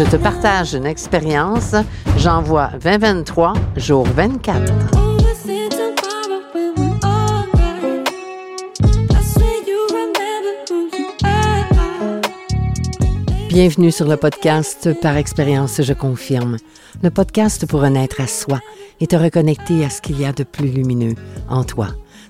[0.00, 1.74] Je te partage une expérience.
[2.16, 4.72] J'envoie 2023, jour 24.
[13.50, 16.56] Bienvenue sur le podcast Par expérience, je confirme.
[17.02, 18.60] Le podcast pour renaître à soi
[19.00, 21.14] et te reconnecter à ce qu'il y a de plus lumineux
[21.50, 21.88] en toi.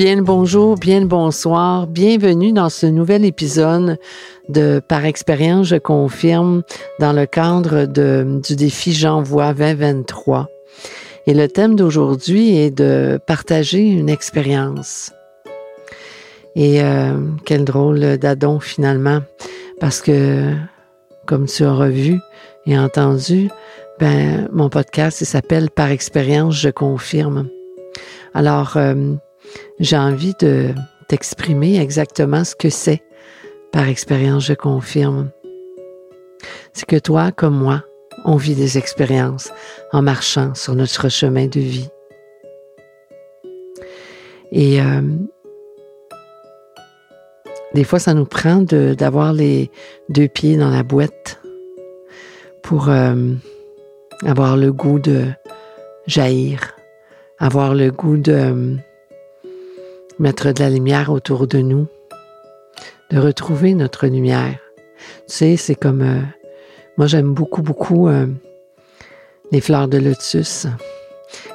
[0.00, 3.98] Bien le bonjour, bien le bonsoir, bienvenue dans ce nouvel épisode
[4.48, 6.62] de Par expérience, je confirme
[7.00, 10.48] dans le cadre de, du défi J'envoie 2023.
[11.26, 15.12] Et le thème d'aujourd'hui est de partager une expérience.
[16.56, 19.20] Et euh, quel drôle d'adon finalement,
[19.80, 20.54] parce que
[21.26, 22.18] comme tu auras vu
[22.64, 23.50] et entendu,
[23.98, 27.50] ben mon podcast s'appelle Par expérience, je confirme.
[28.32, 28.94] Alors euh,
[29.78, 30.74] j'ai envie de
[31.08, 33.02] t'exprimer exactement ce que c'est.
[33.72, 35.30] Par expérience, je confirme.
[36.72, 37.84] C'est que toi, comme moi,
[38.24, 39.50] on vit des expériences
[39.92, 41.88] en marchant sur notre chemin de vie.
[44.52, 45.02] Et euh,
[47.74, 49.70] des fois, ça nous prend d'avoir les
[50.08, 51.40] deux pieds dans la boîte
[52.62, 53.14] pour euh,
[54.24, 55.26] avoir le goût de
[56.06, 56.76] jaillir,
[57.38, 58.76] avoir le goût de
[60.20, 61.86] mettre de la lumière autour de nous,
[63.10, 64.58] de retrouver notre lumière.
[65.26, 66.02] Tu sais, c'est comme...
[66.02, 66.20] Euh,
[66.98, 68.26] moi, j'aime beaucoup, beaucoup euh,
[69.50, 70.66] les fleurs de lotus.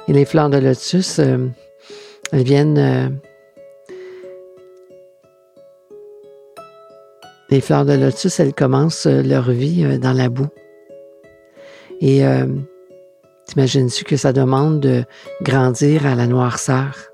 [0.08, 1.46] Et les fleurs de lotus, euh,
[2.32, 3.20] elles viennent...
[7.48, 10.48] les fleurs de lotus, elles commencent leur vie dans la boue.
[12.00, 12.22] Et
[13.46, 15.04] t'imagines-tu que ça demande de
[15.42, 17.12] grandir à la noirceur?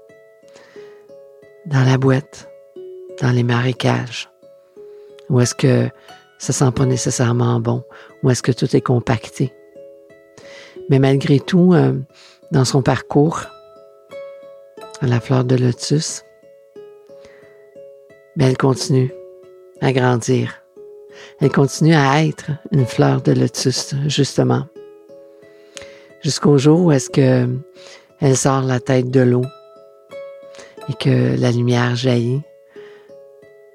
[1.67, 2.49] Dans la boîte,
[3.21, 4.31] dans les marécages?
[5.31, 5.89] Ou est-ce que
[6.39, 7.85] ça sent pas nécessairement bon?
[8.23, 9.53] Ou est-ce que tout est compacté?
[10.91, 11.95] Mais malgré tout, euh,
[12.51, 13.43] dans son parcours,
[15.01, 16.23] à la fleur de lotus,
[18.37, 19.13] ben, elle continue
[19.81, 20.63] à grandir.
[21.41, 24.67] Elle continue à être une fleur de lotus, justement.
[26.23, 27.49] Jusqu'au jour où est-ce que
[28.21, 29.43] elle sort la tête de l'eau
[30.89, 32.43] et que la lumière jaillit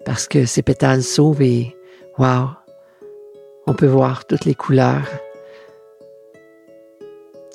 [0.05, 1.75] parce que ses pétales s'ouvrent et
[2.17, 2.49] wow,
[3.65, 5.07] on peut voir toutes les couleurs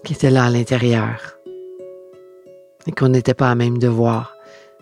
[0.05, 1.39] qui étaient là à l'intérieur
[2.87, 4.37] et qu'on n'était pas à même de voir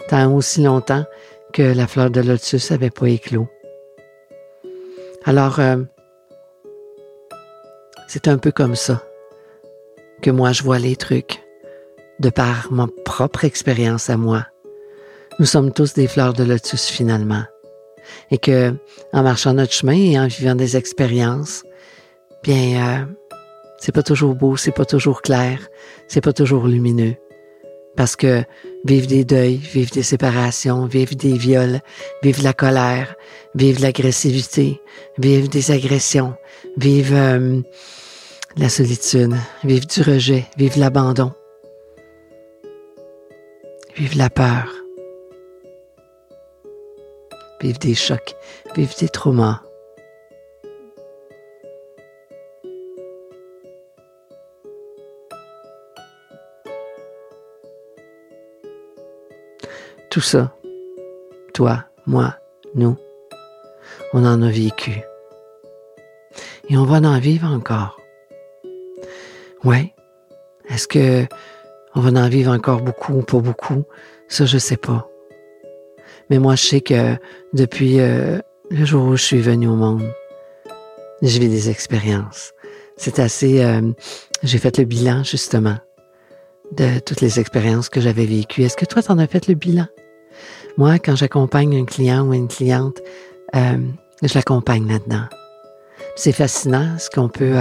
[0.09, 1.05] tant aussi longtemps
[1.53, 3.49] que la fleur de lotus n'avait pas éclos.
[5.25, 5.77] Alors, euh,
[8.09, 9.03] c'est un peu comme ça
[10.23, 11.43] que moi je vois les trucs,
[12.19, 14.47] de par ma propre expérience à moi.
[15.41, 17.45] Nous sommes tous des fleurs de lotus finalement.
[18.31, 18.75] Et que,
[19.15, 21.65] en marchant notre chemin et en vivant des expériences,
[22.43, 23.07] bien, euh,
[23.79, 25.59] c'est pas toujours beau, c'est pas toujours clair,
[26.09, 27.15] c'est pas toujours lumineux.
[27.97, 28.45] Parce que
[28.85, 31.81] vivre des deuils, vivre des séparations, vivre des viols,
[32.23, 33.15] vivre la colère,
[33.55, 34.79] vivre l'agressivité,
[35.17, 36.35] vivre des agressions,
[36.77, 37.61] vivre euh,
[38.59, 39.35] la solitude,
[39.65, 41.33] vivre du rejet, vivre l'abandon,
[43.97, 44.80] vivre la peur,
[47.61, 48.35] vivre des chocs,
[48.75, 49.63] vivre des traumas.
[60.11, 60.53] Tout ça,
[61.55, 62.35] toi, moi,
[62.75, 62.97] nous,
[64.13, 65.03] on en a vécu.
[66.69, 68.01] Et on va en vivre encore.
[69.65, 69.95] Ouais.
[70.69, 71.27] Est-ce que
[71.95, 73.85] on va en vivre encore beaucoup ou pas beaucoup?
[74.29, 75.10] Ça, je sais pas.
[76.31, 77.17] Mais moi, je sais que
[77.53, 78.39] depuis euh,
[78.71, 80.09] le jour où je suis venue au monde,
[81.23, 82.53] je vis des expériences.
[82.97, 83.63] C'est assez...
[83.63, 83.93] Euh,
[84.45, 85.77] j'ai fait le bilan, justement,
[86.73, 88.63] de toutes les expériences que j'avais vécues.
[88.63, 89.87] Est-ce que toi, tu en as fait le bilan?
[90.77, 93.01] Moi, quand j'accompagne un client ou une cliente,
[93.57, 93.79] euh,
[94.23, 95.25] je l'accompagne là-dedans.
[96.15, 97.55] C'est fascinant ce qu'on peut...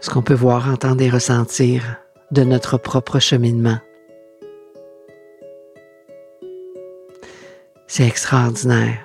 [0.00, 1.98] ce qu'on peut voir, entendre et ressentir
[2.30, 3.78] de notre propre cheminement.
[7.98, 9.04] C'est extraordinaire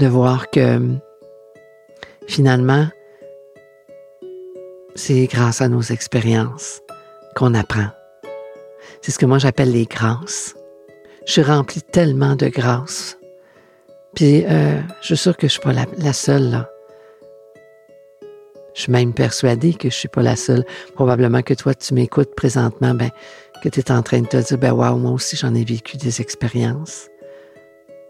[0.00, 0.80] de voir que
[2.26, 2.88] finalement,
[4.96, 6.80] c'est grâce à nos expériences
[7.36, 7.86] qu'on apprend.
[9.00, 10.56] C'est ce que moi j'appelle les grâces.
[11.24, 13.16] Je suis remplie tellement de grâces.
[14.16, 16.66] Puis, euh, je suis sûre que je suis pas la, seule.
[18.74, 20.64] Je suis même persuadée que je suis pas la seule.
[20.96, 23.10] Probablement que toi, tu m'écoutes présentement, ben,
[23.62, 25.96] que tu es en train de te dire, ben, waouh, moi aussi, j'en ai vécu
[25.96, 27.08] des expériences.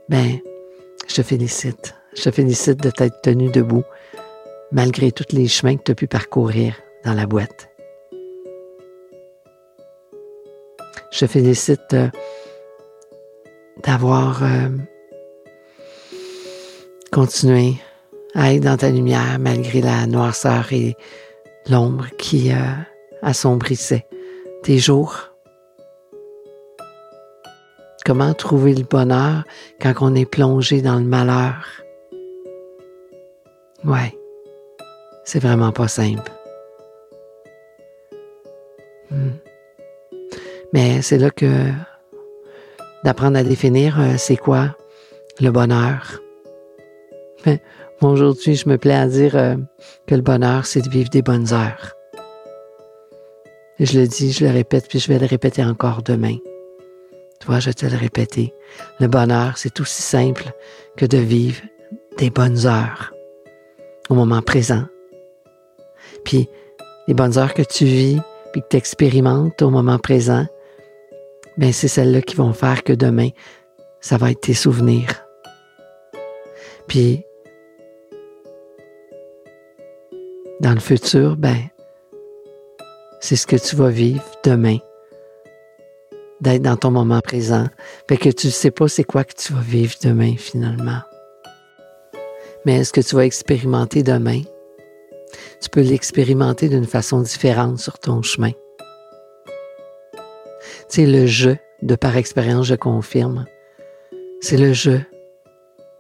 [0.09, 0.39] Ben,
[1.07, 1.95] je te félicite.
[2.17, 3.85] Je te félicite de t'être tenu debout,
[4.73, 6.75] malgré tous les chemins que tu as pu parcourir
[7.05, 7.69] dans la boîte.
[11.11, 12.09] Je te félicite euh,
[13.83, 14.69] d'avoir euh,
[17.13, 17.75] continué
[18.35, 20.97] à être dans ta lumière malgré la noirceur et
[21.69, 22.57] l'ombre qui euh,
[23.23, 24.07] assombrissait
[24.63, 25.28] tes jours.
[28.09, 29.45] Comment trouver le bonheur
[29.83, 31.83] quand on est plongé dans le malheur?
[33.85, 34.17] Ouais,
[35.27, 36.33] c'est vraiment pas simple.
[39.11, 39.33] Hmm.
[40.73, 41.71] Mais c'est là que
[43.05, 44.75] d'apprendre à définir euh, c'est quoi
[45.39, 46.19] le bonheur.
[47.45, 47.61] Mais
[48.01, 49.57] aujourd'hui, je me plais à dire euh,
[50.07, 51.93] que le bonheur, c'est de vivre des bonnes heures.
[53.79, 56.39] Je le dis, je le répète, puis je vais le répéter encore demain.
[57.49, 58.55] Je te le répéter.
[59.01, 60.53] Le bonheur, c'est aussi simple
[60.97, 61.63] que de vivre
[62.19, 63.13] des bonnes heures
[64.11, 64.85] au moment présent.
[66.25, 66.49] Puis,
[67.09, 68.21] les bonnes heures que tu vis,
[68.53, 70.47] puis que tu expérimentes au moment présent,
[71.57, 73.31] ben c'est celles-là qui vont faire que demain,
[74.01, 75.25] ça va être tes souvenirs.
[76.87, 77.25] Puis,
[80.61, 81.57] dans le futur, ben,
[83.21, 84.79] c'est ce que tu vas vivre demain,
[86.41, 87.67] d'être dans ton moment présent,
[88.09, 91.01] fait que tu ne sais pas c'est quoi que tu vas vivre demain finalement.
[92.65, 94.43] Mais est-ce que tu vas expérimenter demain?
[95.61, 98.53] Tu peux l'expérimenter d'une façon différente sur ton chemin.
[100.89, 103.45] C'est le jeu de par expérience, je confirme.
[104.41, 105.03] C'est le jeu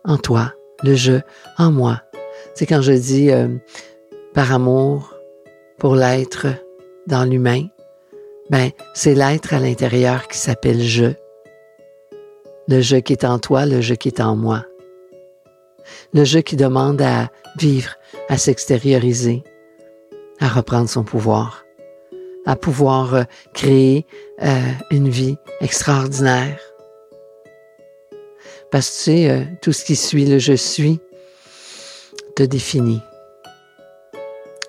[0.05, 0.53] en toi,
[0.83, 1.23] le jeu
[1.59, 2.03] en moi.
[2.55, 3.49] C'est quand je dis euh,
[4.35, 5.15] par amour
[5.79, 6.47] pour l'être
[7.07, 7.67] dans l'humain,
[8.51, 11.13] ben c'est l'être à l'intérieur qui s'appelle je.
[12.69, 14.65] Le jeu qui est en toi, le jeu qui est en moi.
[16.13, 17.95] Le jeu qui demande à vivre,
[18.29, 19.43] à s'extérioriser,
[20.39, 21.65] à reprendre son pouvoir
[22.49, 23.23] à pouvoir euh,
[23.53, 24.07] créer
[24.43, 26.59] euh, une vie extraordinaire.
[28.71, 30.99] Parce que tu sais, euh, tout ce qui suit le je suis
[32.37, 33.03] te définit.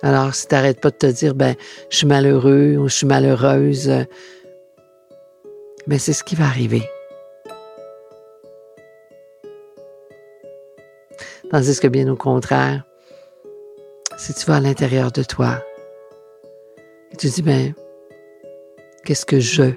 [0.02, 1.54] Alors, si tu n'arrêtes pas de te dire, ben,
[1.90, 3.90] je suis malheureux ou je suis malheureuse,
[5.86, 6.88] ben, c'est ce qui va arriver.
[11.50, 12.84] Tandis que bien au contraire,
[14.16, 15.62] si tu vas à l'intérieur de toi,
[17.12, 17.74] et tu dis, ben,
[19.04, 19.72] qu'est-ce que je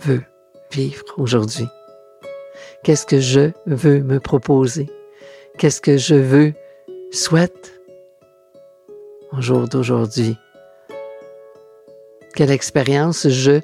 [0.00, 0.22] veux
[0.70, 1.66] vivre aujourd'hui?
[2.82, 4.88] Qu'est-ce que je veux me proposer?
[5.58, 6.52] Qu'est-ce que je veux,
[7.10, 7.73] souhaite
[9.36, 10.36] au jour d'aujourd'hui?
[12.34, 13.60] Quelle expérience je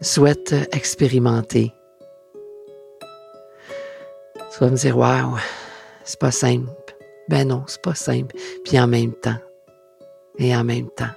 [0.00, 1.72] souhaite expérimenter?
[4.52, 5.36] Tu vas me dire, waouh,
[6.04, 6.68] c'est pas simple.
[7.28, 8.36] Ben non, c'est pas simple.
[8.64, 9.38] Puis en même temps,
[10.38, 11.10] et en même temps,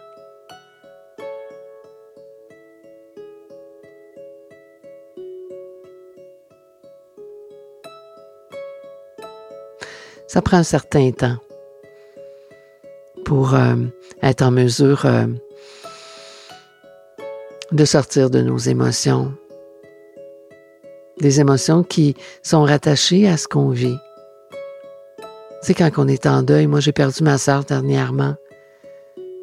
[10.33, 11.37] Ça prend un certain temps
[13.33, 13.73] pour euh,
[14.21, 15.25] être en mesure euh,
[17.71, 19.33] de sortir de nos émotions.
[21.19, 23.97] Des émotions qui sont rattachées à ce qu'on vit.
[25.63, 28.35] C'est quand on est en deuil, moi j'ai perdu ma sœur dernièrement.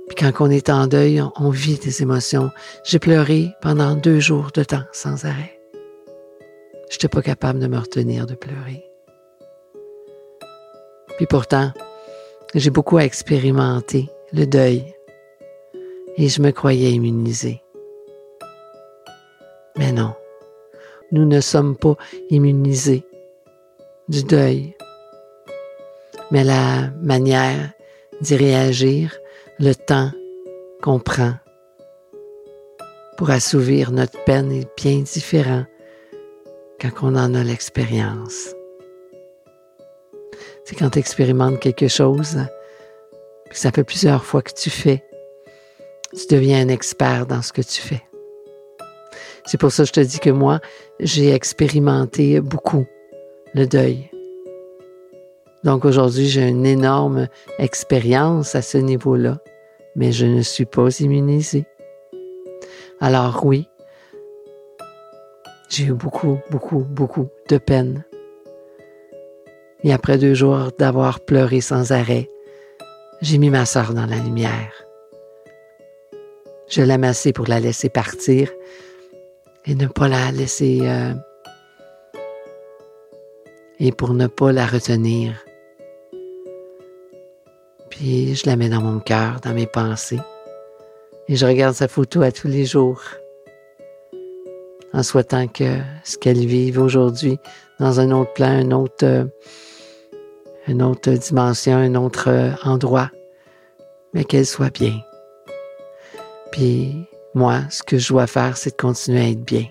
[0.06, 2.52] Puis quand on est en deuil, on, on vit des émotions.
[2.84, 5.58] J'ai pleuré pendant deux jours de temps sans arrêt.
[6.90, 8.84] Je n'étais pas capable de me retenir de pleurer.
[11.16, 11.72] Puis pourtant,
[12.54, 14.94] j'ai beaucoup expérimenté le deuil
[16.16, 17.62] et je me croyais immunisée.
[19.76, 20.14] Mais non,
[21.12, 21.96] nous ne sommes pas
[22.28, 23.04] immunisés
[24.08, 24.74] du deuil.
[26.30, 27.70] Mais la manière
[28.20, 29.16] d'y réagir,
[29.58, 30.10] le temps
[30.82, 31.34] qu'on prend
[33.16, 35.64] pour assouvir notre peine est bien différent
[36.80, 38.54] quand on en a l'expérience.
[40.70, 42.38] C'est quand tu expérimentes quelque chose,
[43.50, 45.02] que ça fait plusieurs fois que tu fais,
[46.16, 48.04] tu deviens un expert dans ce que tu fais.
[49.46, 50.60] C'est pour ça que je te dis que moi,
[51.00, 52.86] j'ai expérimenté beaucoup
[53.52, 54.12] le deuil.
[55.64, 57.26] Donc aujourd'hui, j'ai une énorme
[57.58, 59.38] expérience à ce niveau-là,
[59.96, 61.64] mais je ne suis pas immunisée.
[63.00, 63.66] Alors oui,
[65.68, 68.04] j'ai eu beaucoup, beaucoup, beaucoup de peine.
[69.82, 72.28] Et après deux jours d'avoir pleuré sans arrêt,
[73.22, 74.72] j'ai mis ma sœur dans la lumière.
[76.68, 78.50] Je l'ai assez pour la laisser partir
[79.66, 80.80] et ne pas la laisser...
[80.82, 81.12] Euh,
[83.82, 85.34] et pour ne pas la retenir.
[87.88, 90.20] Puis je la mets dans mon cœur, dans mes pensées.
[91.28, 93.02] Et je regarde sa photo à tous les jours
[94.92, 97.38] en souhaitant que ce qu'elle vive aujourd'hui
[97.78, 99.24] dans un autre plan, un autre, euh,
[100.66, 103.10] une autre dimension, un autre euh, endroit,
[104.12, 105.00] mais qu'elle soit bien.
[106.52, 109.66] Puis moi, ce que je dois faire, c'est de continuer à être bien.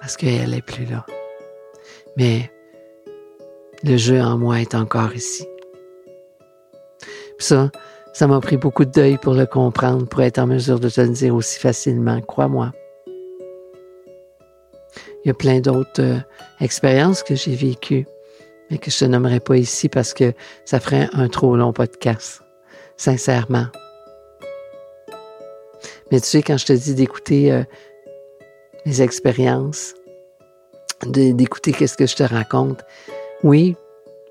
[0.00, 1.04] Parce qu'elle n'est plus là.
[2.16, 2.50] Mais
[3.82, 5.46] le jeu en moi est encore ici.
[7.36, 7.70] Puis ça,
[8.12, 11.00] ça m'a pris beaucoup de deuil pour le comprendre, pour être en mesure de te
[11.00, 12.72] le dire aussi facilement, crois-moi.
[15.24, 16.18] Il y a plein d'autres euh,
[16.60, 18.06] expériences que j'ai vécues,
[18.70, 20.32] mais que je te nommerai pas ici parce que
[20.64, 22.42] ça ferait un trop long podcast,
[22.96, 23.66] sincèrement.
[26.10, 27.64] Mais tu sais, quand je te dis d'écouter euh,
[28.84, 29.94] mes expériences,
[31.06, 32.84] d'écouter qu'est-ce que je te raconte,
[33.42, 33.76] oui,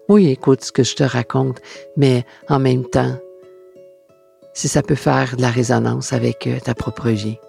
[0.10, 1.60] oui, écoute ce que je te raconte,
[1.98, 3.18] mais en même temps,
[4.54, 7.40] si ça peut faire de la résonance avec euh, ta propre vie,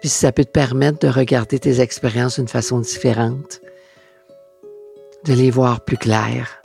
[0.00, 3.60] puis si ça peut te permettre de regarder tes expériences d'une façon différente,
[5.24, 6.62] de les voir plus claires,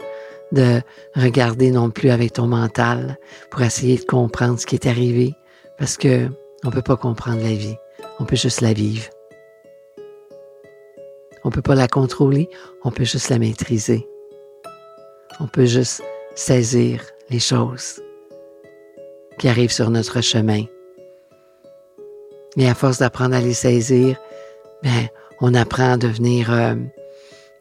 [0.52, 0.82] de
[1.16, 3.18] regarder non plus avec ton mental
[3.52, 5.34] pour essayer de comprendre ce qui est arrivé,
[5.78, 6.30] parce que
[6.64, 7.76] on peut pas comprendre la vie,
[8.20, 9.10] on peut juste la vivre.
[11.44, 12.50] On peut pas la contrôler,
[12.84, 14.08] on peut juste la maîtriser.
[15.40, 16.02] On peut juste
[16.34, 18.02] saisir les choses
[19.38, 20.64] qui arrivent sur notre chemin.
[22.58, 24.18] Et à force d'apprendre à les saisir,
[24.84, 25.08] ben,
[25.42, 26.76] on apprend à devenir euh,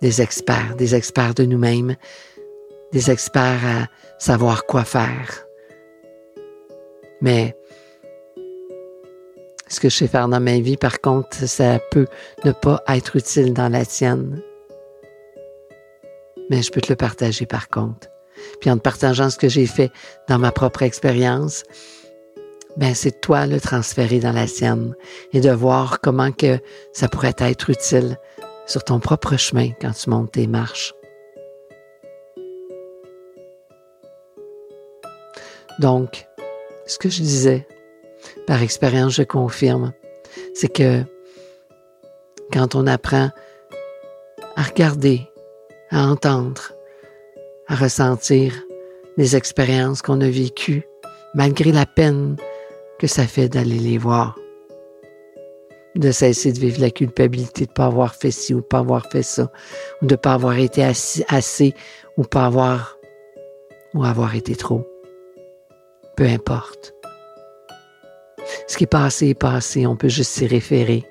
[0.01, 1.97] des experts, des experts de nous-mêmes,
[2.93, 5.47] des experts à savoir quoi faire.
[7.21, 7.57] Mais
[9.69, 12.07] ce que je sais faire dans ma vie, par contre, ça peut
[12.45, 14.41] ne pas être utile dans la tienne.
[16.51, 18.09] Mais je peux te le partager par contre.
[18.61, 19.91] Puis en te partageant ce que j'ai fait
[20.29, 21.65] dans ma propre expérience,
[22.77, 24.95] ben c'est toi le transférer dans la sienne
[25.33, 26.59] et de voir comment que
[26.93, 28.19] ça pourrait être utile
[28.67, 30.95] sur ton propre chemin quand tu montes tes marches.
[35.81, 36.27] Donc,
[36.87, 37.67] ce que je disais,
[38.47, 39.93] par expérience, je confirme,
[40.55, 41.03] c'est que
[42.53, 43.31] quand on apprend
[44.57, 45.29] à regarder,
[45.91, 46.73] à entendre,
[47.67, 48.53] à ressentir
[49.17, 50.85] les expériences qu'on a vécues,
[51.35, 52.37] malgré la peine
[53.05, 54.35] que ça fait d'aller les voir.
[55.95, 59.11] De cesser de vivre la culpabilité de ne pas avoir fait ci ou pas avoir
[59.13, 59.53] fait ça,
[60.01, 61.75] ou de ne pas avoir été assez,
[62.17, 62.97] ou pas avoir
[63.93, 64.89] ou avoir été trop.
[66.17, 66.95] Peu importe.
[68.69, 71.05] Ce qui est passé est passé, on peut juste s'y référer.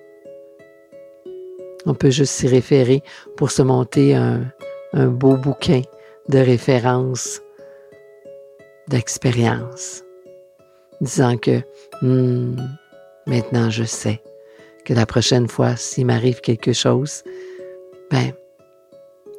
[1.85, 3.03] On peut juste s'y référer
[3.37, 4.51] pour se monter un,
[4.95, 5.83] beau bouquin
[6.27, 7.39] de référence,
[8.87, 10.02] d'expérience,
[11.01, 11.61] disant que
[12.01, 12.55] hmm,
[13.27, 14.21] maintenant je sais
[14.85, 17.23] que la prochaine fois, s'il m'arrive quelque chose,
[18.11, 18.31] ben,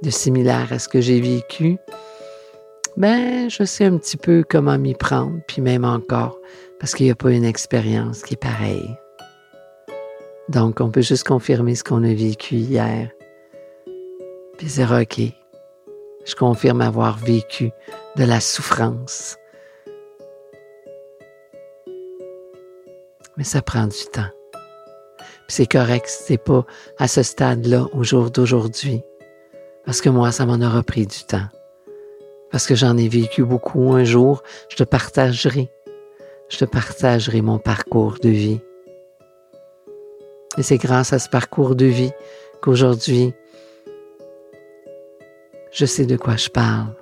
[0.03, 1.77] de similaire à ce que j'ai vécu,
[2.97, 6.39] ben, je sais un petit peu comment m'y prendre, puis même encore,
[6.79, 8.97] parce qu'il n'y a pas une expérience qui est pareille.
[10.49, 13.11] Donc, on peut juste confirmer ce qu'on a vécu hier,
[14.59, 15.21] puis dire, OK,
[16.25, 17.71] je confirme avoir vécu
[18.17, 19.37] de la souffrance.
[23.37, 24.31] Mais ça prend du temps.
[25.49, 26.65] C'est correct c'est pas
[26.99, 29.03] à ce stade-là au jour d'aujourd'hui.
[29.85, 31.47] Parce que moi, ça m'en aura pris du temps.
[32.51, 33.93] Parce que j'en ai vécu beaucoup.
[33.93, 35.71] Un jour, je te partagerai.
[36.49, 38.61] Je te partagerai mon parcours de vie.
[40.57, 42.13] Et c'est grâce à ce parcours de vie
[42.63, 43.35] qu'aujourd'hui,
[45.73, 46.95] je sais de quoi je parle.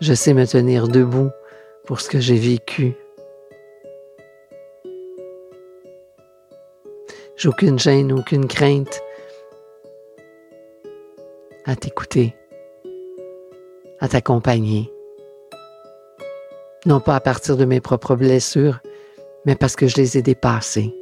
[0.00, 1.30] Je sais me tenir debout
[1.84, 2.96] pour ce que j'ai vécu.
[7.42, 9.02] J'ai aucune gêne, aucune crainte
[11.64, 12.36] à t'écouter,
[13.98, 14.92] à t'accompagner.
[16.86, 18.78] Non pas à partir de mes propres blessures,
[19.44, 20.94] mais parce que je les ai dépassées.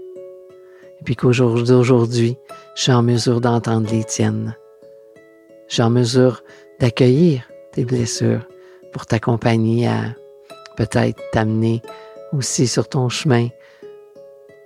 [0.99, 2.39] Et puis qu'aujourd'hui,
[2.75, 4.57] je suis en mesure d'entendre les tiennes.
[5.69, 6.43] Je suis en mesure
[6.79, 7.43] d'accueillir
[7.73, 8.49] tes blessures
[8.95, 10.17] pour t'accompagner à
[10.79, 11.83] peut-être t'amener
[12.33, 13.49] aussi sur ton chemin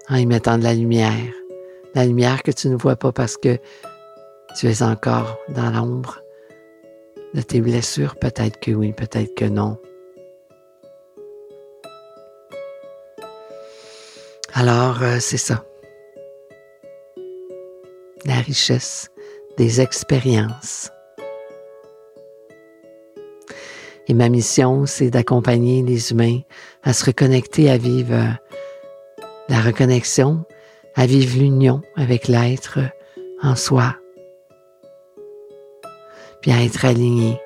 [0.08, 1.32] en y mettant de la lumière.
[1.94, 3.58] La lumière que tu ne vois pas parce que
[4.56, 6.20] tu es encore dans l'ombre
[7.34, 8.16] de tes blessures.
[8.16, 9.78] Peut-être que oui, peut-être que non.
[14.52, 15.64] Alors, euh, c'est ça.
[18.24, 19.10] La richesse
[19.56, 20.90] des expériences.
[24.06, 26.40] Et ma mission, c'est d'accompagner les humains
[26.82, 30.44] à se reconnecter, à vivre euh, la reconnexion,
[30.94, 32.78] à vivre l'union avec l'être
[33.42, 33.96] en soi,
[36.40, 37.40] puis à être aligné.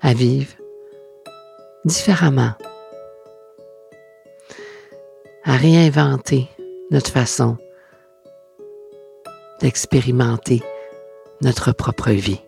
[0.00, 0.52] À vivre
[1.84, 2.52] différemment,
[5.44, 6.48] à réinventer
[6.90, 7.56] notre façon
[9.60, 10.62] d'expérimenter
[11.40, 12.40] notre propre vie.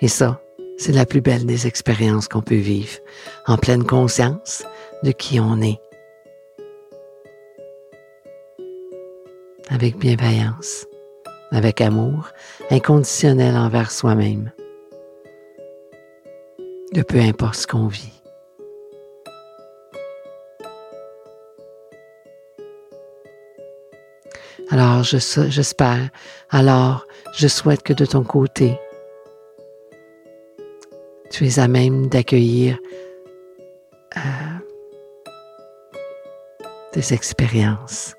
[0.00, 0.40] Et ça,
[0.78, 2.98] c'est la plus belle des expériences qu'on peut vivre,
[3.46, 4.64] en pleine conscience
[5.02, 5.80] de qui on est.
[9.68, 10.86] Avec bienveillance,
[11.50, 12.28] avec amour
[12.70, 14.52] inconditionnel envers soi-même,
[16.92, 18.12] de peu importe ce qu'on vit.
[24.70, 26.10] Alors, j'espère,
[26.50, 28.78] alors, je souhaite que de ton côté,
[31.30, 32.78] tu es à même d'accueillir
[34.16, 34.20] euh,
[36.92, 38.14] tes expériences,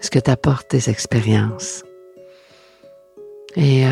[0.00, 1.84] ce que t'apportent tes expériences?
[3.56, 3.90] Et euh,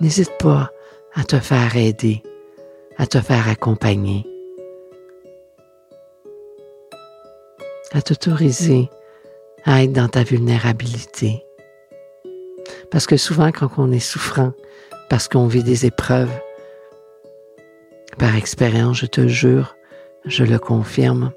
[0.00, 0.70] n'hésite pas
[1.14, 2.22] à te faire aider,
[2.96, 4.24] à te faire accompagner,
[7.92, 8.88] à t'autoriser
[9.64, 11.44] à être dans ta vulnérabilité.
[12.90, 14.52] Parce que souvent, quand on est souffrant,
[15.08, 16.32] parce qu'on vit des épreuves,
[18.18, 19.76] par expérience, je te jure,
[20.24, 21.32] je le confirme,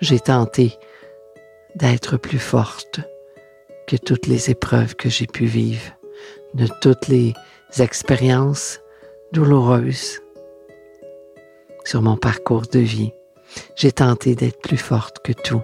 [0.00, 0.78] j'ai tenté
[1.74, 3.00] d'être plus forte
[3.86, 5.92] que toutes les épreuves que j'ai pu vivre,
[6.54, 7.34] de toutes les
[7.78, 8.80] expériences
[9.32, 10.20] douloureuses
[11.84, 13.12] sur mon parcours de vie.
[13.76, 15.62] J'ai tenté d'être plus forte que tout.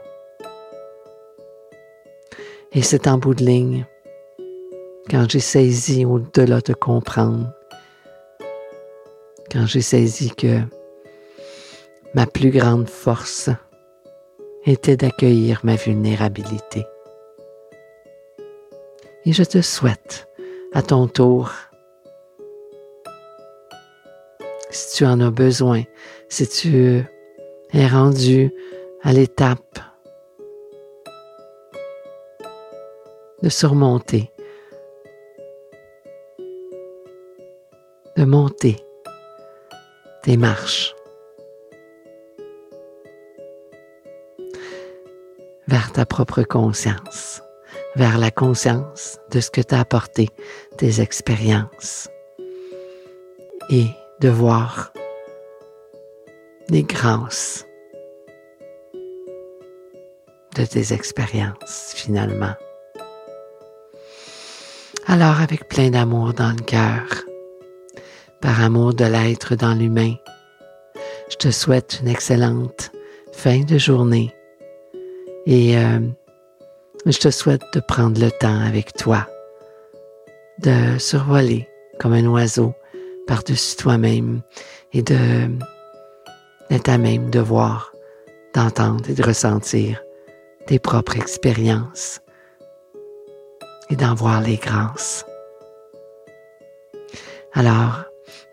[2.72, 3.86] Et c'est en bout de ligne,
[5.08, 7.52] quand j'ai saisi au-delà de comprendre,
[9.50, 10.60] quand j'ai saisi que
[12.14, 13.50] ma plus grande force
[14.64, 16.84] était d'accueillir ma vulnérabilité.
[19.24, 20.28] Et je te souhaite,
[20.72, 21.52] à ton tour,
[24.70, 25.82] si tu en as besoin,
[26.28, 27.02] si tu
[27.72, 28.52] es rendu
[29.02, 29.78] à l'étape
[33.42, 34.30] de surmonter,
[38.16, 38.85] de monter
[40.26, 40.92] tes marches
[45.68, 47.42] vers ta propre conscience,
[47.94, 50.28] vers la conscience de ce que t'as apporté,
[50.78, 52.08] tes expériences,
[53.70, 53.86] et
[54.20, 54.92] de voir
[56.70, 57.64] les grâces
[60.56, 62.56] de tes expériences finalement.
[65.06, 67.04] Alors avec plein d'amour dans le cœur,
[68.46, 70.14] par amour de l'être dans l'humain,
[71.28, 72.92] je te souhaite une excellente
[73.32, 74.32] fin de journée
[75.46, 75.98] et euh,
[77.06, 79.26] je te souhaite de prendre le temps avec toi,
[80.60, 82.72] de survoler comme un oiseau
[83.26, 84.42] par-dessus toi-même
[84.92, 85.48] et de
[86.70, 87.90] d'être à même de voir,
[88.54, 90.00] d'entendre et de ressentir
[90.68, 92.20] tes propres expériences
[93.90, 95.26] et d'en voir les grâces.
[97.52, 98.04] Alors,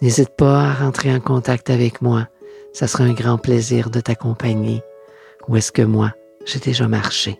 [0.03, 2.27] n'hésite pas à rentrer en contact avec moi.
[2.73, 4.83] Ça sera un grand plaisir de t'accompagner.
[5.47, 6.11] Où est-ce que moi,
[6.45, 7.37] j'ai déjà marché?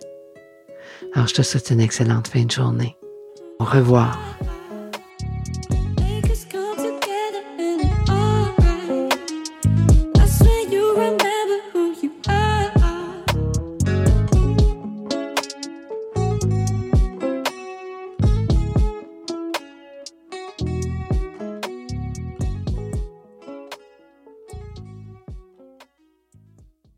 [1.12, 2.96] Alors, je te souhaite une excellente fin de journée.
[3.60, 4.18] Au revoir.